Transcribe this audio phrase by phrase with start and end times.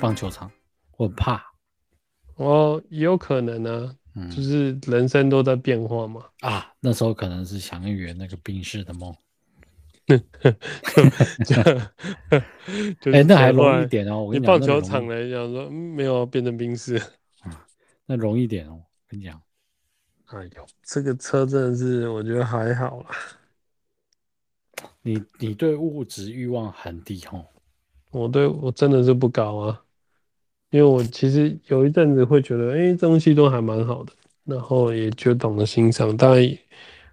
[0.00, 0.50] 棒球场，
[0.96, 1.44] 我怕。
[2.36, 6.24] 哦，也有可能呢、啊，嗯，就是人生都在变化嘛。
[6.40, 9.14] 啊，那时候可能是想圆那个冰室的梦。
[13.12, 14.24] 哎，那还容易一点哦。
[14.24, 17.00] 我跟你讲，棒球场来讲说，没有变成宾士，
[18.06, 18.82] 那容易一点哦。
[19.06, 19.40] 跟你讲，
[20.26, 23.10] 哎呦，这个车真的是，我觉得还好啦。
[25.02, 27.46] 你你对物质欲望很低哦？
[28.10, 29.82] 我对我真的是不高啊，
[30.70, 34.12] 因为我其实有一阵子会觉得，哎、欸，东西都还蛮好的，
[34.44, 36.58] 然后也就懂得欣赏，当然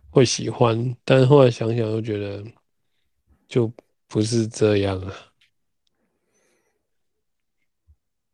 [0.10, 2.44] 会喜欢，但是后来想想又觉得。
[3.50, 3.72] 就
[4.10, 5.14] 不是这样啊，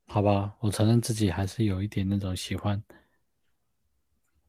[0.07, 2.81] 好吧，我承认自己还是有一点那种喜欢，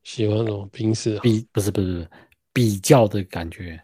[0.03, 2.11] 喜欢那种宾士比不是不是不是
[2.51, 3.79] 比较的感觉。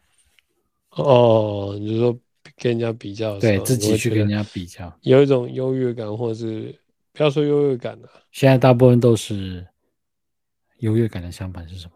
[0.93, 2.19] 哦，你就说
[2.61, 6.79] 跟人家比较，对自己去跟人家比较，有一种优越感，或者是
[7.15, 8.21] 不要说优越感了，啊。
[8.33, 9.67] 现在大部分都是
[10.81, 11.93] 优越感的相反是什么？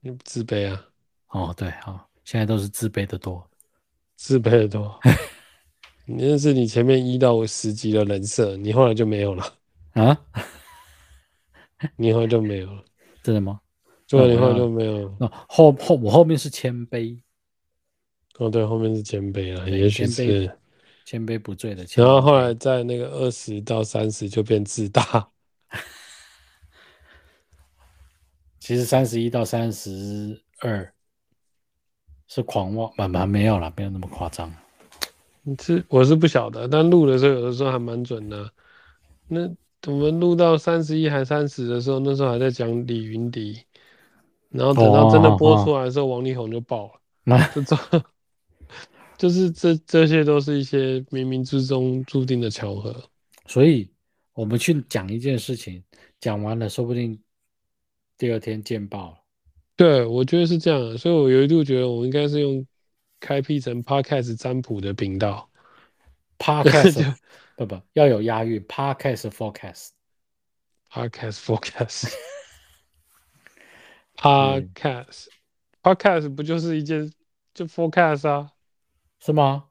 [0.00, 0.86] 你自卑啊？
[1.30, 2.08] 哦，对，好。
[2.24, 3.44] 现在都是自卑的多，
[4.14, 4.98] 自卑的多。
[6.06, 9.44] 你认识你前面一到十级的人设，你后来就没有了
[9.94, 10.16] 啊？
[11.96, 12.84] 你后来就没有了，
[13.22, 13.60] 真的吗？
[14.08, 15.16] 对，你后来就没有了。
[15.18, 17.20] 那后后我后面是谦卑，
[18.38, 20.50] 哦，对，后面是谦卑了，也许是
[21.04, 22.04] 谦卑不醉的谦。
[22.04, 25.28] 然后后来在那个二十到三十就变自大。
[28.60, 30.92] 其实三十一到三十二。
[32.28, 34.52] 是狂妄，慢慢没有了，没有那么夸张。
[35.42, 38.50] 你是我是不晓得，但录的时候有的时候还蛮准的。
[39.28, 39.48] 那
[39.86, 43.62] 我们录到三十一还三十的时候，那时候还在讲李云迪，
[44.48, 47.00] 然后等到真的播出来的时候，王力宏就爆了。
[47.22, 48.04] 那、哦、这、哦、
[49.18, 53.10] 就是这这些都是一些冥冥之中注定的巧合。
[53.46, 53.90] 所以
[54.32, 55.82] 我们去讲一件事情，
[56.20, 57.18] 讲完了，说不定
[58.18, 59.18] 第二天见报了。
[59.76, 62.66] 对，我觉得是这样，所以我有一度觉得我应该是用
[63.20, 65.48] 开辟成 Podcast 占卜的频道
[66.38, 67.14] ，Podcast
[67.56, 69.92] 不不要有押韵，Podcast Forecast，Podcast
[74.12, 77.12] Forecast，Podcast，Podcast 不就是一件
[77.54, 78.50] 就 Forecast 啊？
[79.26, 79.64] 是吗？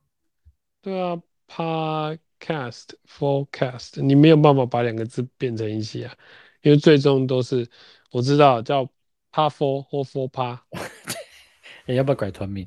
[0.81, 1.17] 对啊
[1.47, 6.13] ，Podcast Forecast，你没有办法把两个字变成一起啊，
[6.61, 7.67] 因为最终都是
[8.11, 8.87] 我知道叫。
[9.31, 10.63] 趴 four 或 four 趴，
[11.85, 12.65] 你 要不要改团名？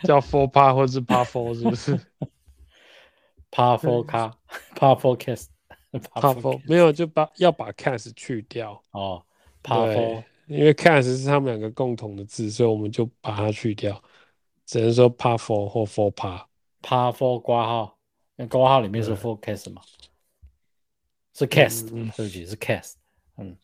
[0.00, 1.96] 叫 four 趴或是趴 four 是不是？
[3.52, 4.36] 趴 four 卡，
[4.74, 5.46] 趴 four cast，
[6.10, 9.24] 趴 four 没有就把要把 cast 去掉哦。
[9.62, 14.02] 趴 four，因为 cast 是他们两个共同的字，所以我们就把它去掉，
[14.66, 16.48] 只能说趴 four 或 four 趴。
[16.82, 17.98] 趴 four 挂号，
[18.36, 19.82] 那挂号里面是 forecast 嘛？
[21.32, 22.94] 是 cast，对不起，是 cast，
[23.38, 23.56] 嗯。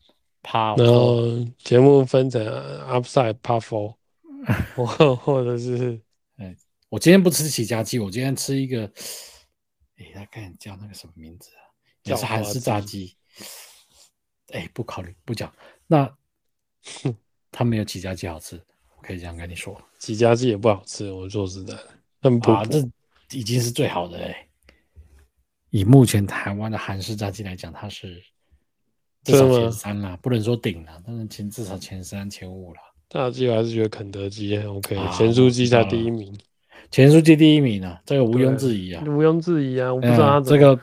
[0.43, 1.21] 趴，然后
[1.59, 2.43] 节目分成
[2.87, 3.95] upside part four，
[4.75, 6.01] 或或者是，
[6.37, 6.57] 哎，
[6.89, 8.91] 我今天不吃起家鸡，我今天吃一个，
[9.97, 11.61] 哎，他看叫那个什么名字啊？
[12.01, 13.15] 也是韩式炸鸡。
[14.47, 15.53] 哎，不考虑不讲，
[15.85, 16.11] 那
[17.51, 18.59] 他没有起家鸡好吃，
[19.01, 21.87] 我可以这样跟你说，几家鸡也不好吃，我说实在的，
[22.21, 22.79] 很不啊，这
[23.31, 24.47] 已经是最好的哎。
[25.71, 28.21] 以目前台湾的韩式炸鸡来讲，它是。
[29.23, 32.79] 至少前三啦，不能说顶了，但是前至少前三、前五了。
[33.07, 36.35] 炸鸡我还是觉得肯德基 OK，咸酥鸡才第一名，
[36.89, 40.79] 咸酥鸡第一名呢，这个毋庸置疑啊，毋庸置疑啊，我不知道他这个，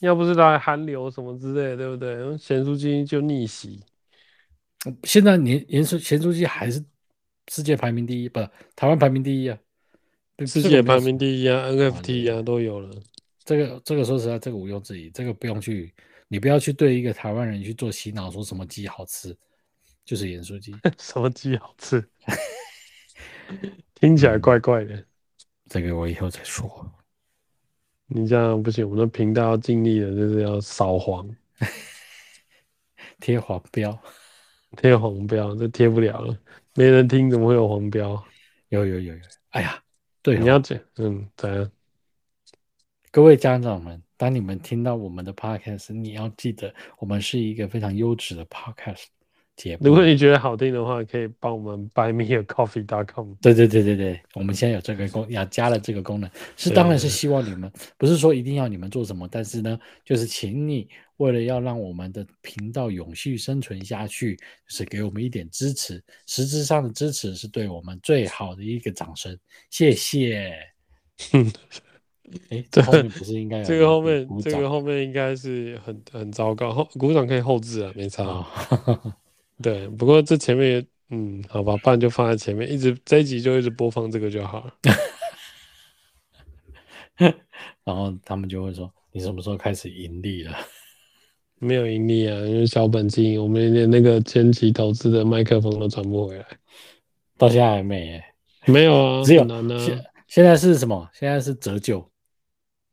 [0.00, 2.36] 要不是来韩流什么之类的，对不对？
[2.36, 3.82] 咸酥鸡就逆袭。
[5.04, 6.84] 现在年盐酥咸酥鸡还是
[7.48, 8.40] 世界排名第一，不，
[8.74, 9.58] 台湾排名第一啊，
[10.46, 12.90] 世界排名第一啊，NFT 啊都有了。
[13.44, 15.92] 这个这个说实在，这个毋庸置疑，这个不用去。
[16.28, 19.36] 你不要去对一个台湾人去做洗脑，说什么鸡好吃，
[20.04, 20.74] 就是盐酥鸡。
[20.98, 22.02] 什么鸡好吃？
[23.94, 25.04] 听起来怪怪的。
[25.68, 26.90] 这个我以后再说。
[28.06, 31.28] 你这样不行，我们的频道要尽力的，就是要扫黄，
[33.20, 33.96] 贴黄标，
[34.76, 36.36] 贴黄标，这贴不了了，
[36.74, 38.22] 没人听，怎么会有黄标？
[38.68, 39.20] 有有有有。
[39.50, 39.80] 哎呀，
[40.22, 41.70] 对，你要讲，嗯，怎样？
[43.10, 44.02] 各位家长们。
[44.16, 49.06] 当你们听到我们的 podcast，你要记得，我们是一个非常优质的 podcast
[49.56, 49.86] 节目。
[49.86, 53.34] 如果你觉得好听的话，可以帮我们 buymeacoffee.com。
[53.40, 69.38] 对对对对对，我们现在有这个功，要加了这个功能，是当然是希望你们，不是说一定要你们做什么，但是呢，就是请你为了要让我们的频道永续生存下去，就是给我们一点支持，实质上的支持是对我们最好的一个掌声，
[69.70, 70.56] 谢谢。
[72.48, 78.24] 哎，这后面不是应该有这个后面这个后面应该是很很糟糕，后鼓掌可以后置啊，没差。
[78.24, 78.46] 哦、
[79.64, 84.74] 对，不过这前面也嗯，好吧，不然就放在前面，一直这一集就一直播放这个就好了。
[87.82, 90.54] 然后他们就会说：“你什么时候开始盈利了？”
[91.60, 96.44] 没有盈利啊，因为小本经营，我们连那个前期投资的麦克风都赚不回来，
[97.38, 98.24] 到现在还没耶。
[98.66, 99.78] 没有啊，只有呢。
[100.26, 101.08] 现在是什么？
[101.14, 102.06] 现在是折旧，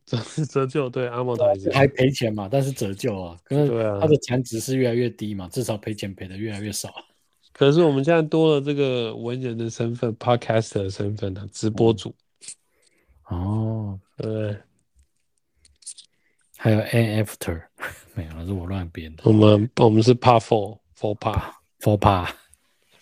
[0.06, 2.50] 折 折旧对阿莫台还赔钱嘛？
[2.52, 3.70] 但是折旧啊，可是
[4.00, 6.94] 它的产值是越来越低嘛，至少赔钱赔的越来越少。
[7.54, 12.14] 可是我们现在多了这个文人的身份，Podcaster 的身份呢，直播主。
[13.28, 14.58] 哦，对。
[16.58, 17.60] 还有 N After
[18.14, 19.24] 没有，是我乱编的。
[19.26, 22.30] 我们我们是 Part Four Four Part Four Part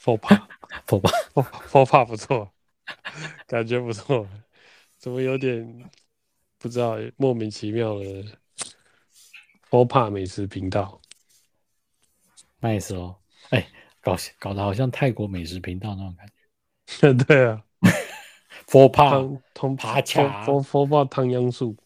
[0.02, 0.42] Four Part
[0.88, 1.22] Four Part
[1.68, 2.50] Four Part 不错，
[3.48, 4.26] 感觉不错。
[4.98, 5.90] 怎么有点
[6.60, 8.04] 不知道莫名其妙的
[9.70, 11.00] Four Part 美食频道
[12.62, 13.16] ？Nice 哦，
[13.50, 13.68] 哎、欸，
[14.02, 17.14] 搞搞得好像泰国美食频道那种感觉。
[17.26, 17.64] 对啊
[18.68, 21.78] ，Four Part 通爬卡 Four Four Part 汤阳素。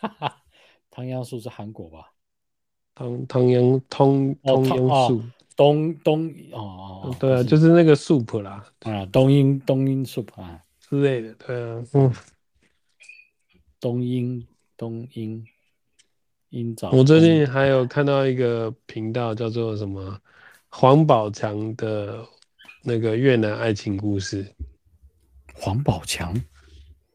[0.90, 2.12] 汤阳素是韩国吧？
[2.94, 5.22] 汤汤阳汤汤阳素，
[5.56, 10.62] 东东哦哦，对啊，就是那个 soup 啦，啊，冬阴冬阴 soup 啊。
[10.78, 12.14] 之类的，对啊，嗯，
[13.80, 14.46] 冬英
[14.76, 15.44] 冬英，
[16.50, 16.90] 英早。
[16.90, 20.18] 我最近还有看到一个频道叫做什么
[20.68, 22.24] 黄宝强的
[22.82, 24.46] 那个越南爱情故事。
[25.58, 26.34] 黄宝强，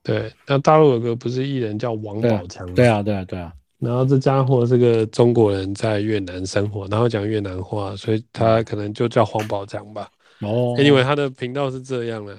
[0.01, 3.53] 对，那大陆有个不是艺人叫王宝强，对啊，对啊，对啊。
[3.77, 10.09] 然后这家伙是个中国人，在越南生活，然后讲越南话，所以他可能就叫黄宝强吧。
[10.39, 12.35] 哦，因为他的频道是这样的，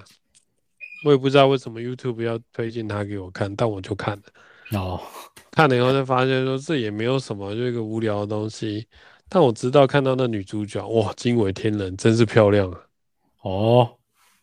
[1.05, 4.79] 我也不知道为什么 YouTube 要推荐他给我看，但我就看了。
[4.79, 5.01] 哦，
[5.51, 8.87] 看了以后才发现说这也没有什么，就一个无聊的东西。
[9.29, 12.81] 但我知道看到那女主角，哇，惊为天人，真是漂亮啊！
[13.43, 13.99] 哦，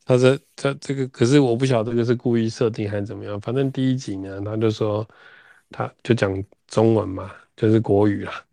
[0.05, 3.39] 她这他这个，可是我不晓得这个是故意设定还是怎么样。
[3.41, 5.07] 反正第一集呢，他就说，
[5.69, 6.43] 他就讲。
[6.69, 8.45] 中文嘛，就是国语啦，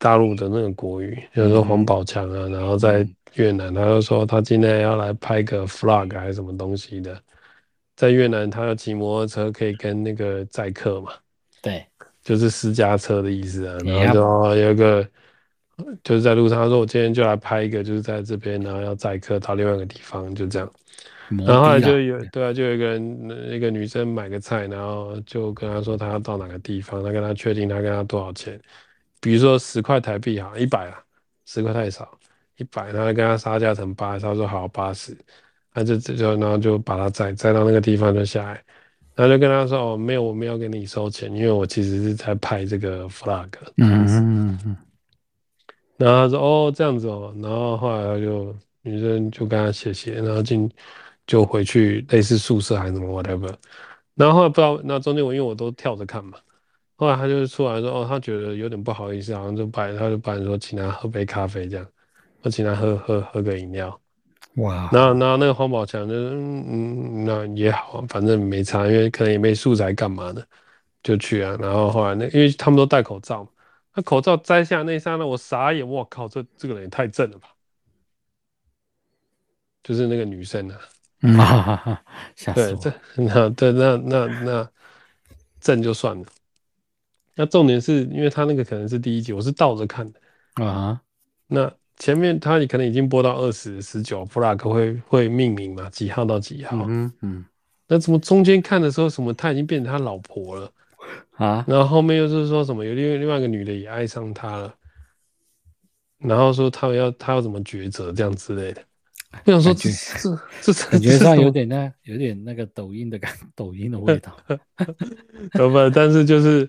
[0.00, 7.16] 大陆的那个国语，比如说黄宝强啊，然后在越南，他就说他今天要来拍个 vlog 还是什么东西的，
[7.96, 11.12] 在越南他要骑摩托车可以跟那个载客嘛，
[11.60, 11.86] 对，
[12.22, 15.06] 就是私家车的意思啊，然后就有一个
[16.02, 20.70] 就是在路上他说我今天就来拍一个，就是在这边，然后要载客到另外一个地方，就这样。
[21.46, 28.60] 然后后来就有对啊，就有一个人，一个女生买个菜，然后就跟他说他要到哪个地方，他跟他确定他跟他多少钱，
[29.20, 31.02] 比如说十块台币哈，一百啊，
[31.46, 32.18] 十块太少，
[32.56, 35.16] 一百，然后跟他杀价成八十，他说好八十，
[35.72, 38.62] 他就这就然后就把他载载到那个地方就下来，
[39.14, 43.48] 然后就跟他说哦没有，我没有给你收钱，因为我其实是在拍这个 flag，。
[43.76, 44.76] 嗯嗯嗯。
[45.96, 50.70] 然后他说哦这样子哦，然后后来他就女生就跟他谢谢，然后进。
[51.26, 53.54] 就回去类似宿舍还是什么 whatever，
[54.16, 56.36] 然后后来不知道那中间我因为我都跳着看嘛，
[57.00, 61.86] 后来他就出来说哦，他觉得有点不好意思，好像就拜他就拜说请他喝杯咖啡这样，
[62.42, 63.98] 我请他喝喝喝个饮料，
[64.56, 70.46] 哇，然后然后那个黄宝强就嗯嗯那也好，反正没差，因为可能也没素材干嘛的，
[71.02, 73.50] 就去啊，然后后来那因为他们都戴口罩嘛，
[73.94, 77.48] 那口罩摘下那一刹那我傻眼，我靠，这这个人也太正了吧，
[79.82, 80.78] 就是那个女生啊。
[81.22, 82.02] 嗯哈哈哈，
[82.34, 82.76] 吓死我！
[82.76, 84.68] 对，这那对那那那
[85.60, 86.24] 正就算了。
[87.34, 91.00] 那重点是因为他那个可能是第一集，我是倒着看的啊。
[91.46, 96.86] 那前面他可能已经播到二十、十九，vlog 会会命名嘛，几号到几号？
[96.88, 97.44] 嗯嗯。
[97.88, 100.72] 那怎么中间看的时候，什么他已经变成他老婆了
[101.32, 101.64] 啊？
[101.66, 104.74] 然后后面又是说什么有另另外一个女的也爱上他了，
[106.18, 108.82] 然后说他要他要怎么抉择这样之类的。
[109.44, 109.90] 我想说这，
[110.60, 114.36] 这这感觉上有点那有点那个抖音的感，抖音的味道。
[115.52, 116.68] 不不，但是就是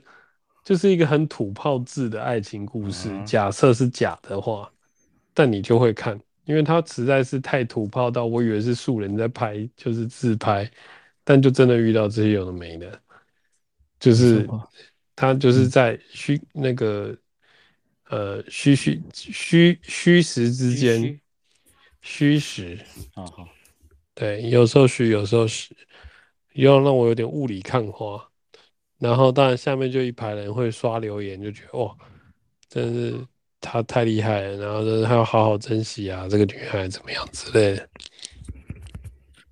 [0.64, 3.10] 就是一个很土炮制的爱情故事。
[3.12, 4.72] 嗯、假设是假的话，
[5.34, 10.70] 但你就会看，因为它实在是太土炮到我以为是素人在拍，就是自拍，
[11.24, 13.02] 但就真的遇到这些有的没的，
[14.00, 14.48] 就是
[15.16, 17.16] 他就是在虚那个
[18.10, 21.20] 呃虚虚虚虚实之间。
[22.04, 22.80] 虚实
[23.14, 23.48] 啊好，
[24.16, 25.70] 对，有时候虚，有时候实，
[26.54, 28.31] 又让我有点雾里看花。
[29.02, 31.92] 然后当然下面就一排人会刷留言，就觉得哇，
[32.70, 33.16] 真是
[33.60, 37.90] 他太厉害了，然后就是他要好好珍惜啊，这个女孩怎么样之类的。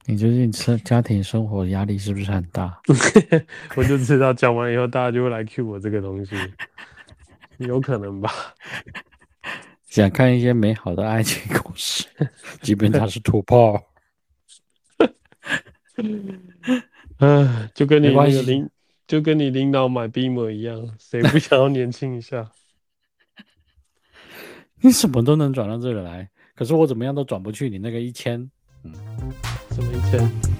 [0.05, 2.79] 你最近生家庭生活压力是不是很大？
[3.75, 6.35] 我就知道讲完以后大家就会来 cue 我这个东西，
[7.57, 8.31] 有可能吧？
[9.89, 12.05] 想看一些美好的爱情故事，
[12.61, 13.81] 基本上是土炮。
[17.17, 18.69] 嗯，就跟你那个领，
[19.09, 22.51] 就跟你领导买 Beamer 一样，谁不想要年轻一下？
[24.81, 28.39] 你什么都能转到这里来，可是我怎么样都转不去你那个一千。
[28.83, 28.93] 嗯。
[29.71, 30.58] 什么一千？